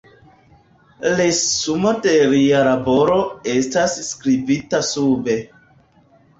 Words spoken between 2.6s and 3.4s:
laboro